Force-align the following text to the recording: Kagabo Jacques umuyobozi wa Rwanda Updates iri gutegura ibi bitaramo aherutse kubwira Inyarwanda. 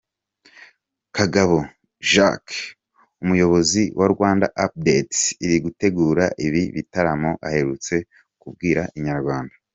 Kagabo 1.17 1.57
Jacques 2.11 2.55
umuyobozi 3.23 3.83
wa 3.99 4.07
Rwanda 4.13 4.47
Updates 4.65 5.19
iri 5.45 5.57
gutegura 5.65 6.25
ibi 6.45 6.63
bitaramo 6.75 7.31
aherutse 7.47 7.95
kubwira 8.41 8.83
Inyarwanda. 8.99 9.55